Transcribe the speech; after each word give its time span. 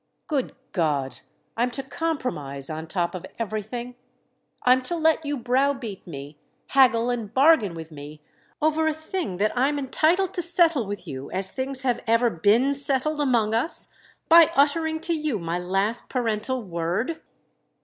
"Good 0.25 0.55
God, 0.71 1.19
I'm 1.55 1.69
to 1.69 1.83
'compromise' 1.83 2.71
on 2.71 2.87
top 2.87 3.13
of 3.13 3.23
everything?—I'm 3.37 4.81
to 4.81 4.95
let 4.95 5.23
you 5.23 5.37
browbeat 5.37 6.07
me, 6.07 6.39
haggle 6.69 7.11
and 7.11 7.31
bargain 7.31 7.75
with 7.75 7.91
me, 7.91 8.19
over 8.63 8.87
a 8.87 8.95
thing 8.95 9.37
that 9.37 9.55
I'm 9.55 9.77
entitled 9.77 10.33
to 10.33 10.41
settle 10.41 10.87
with 10.87 11.07
you 11.07 11.29
as 11.29 11.51
things 11.51 11.81
have 11.83 12.01
ever 12.07 12.31
been 12.31 12.73
settled 12.73 13.21
among 13.21 13.53
us, 13.53 13.89
by 14.27 14.51
uttering 14.55 14.99
to 15.01 15.13
you 15.13 15.37
my 15.37 15.59
last 15.59 16.09
parental 16.09 16.63
word?" 16.63 17.21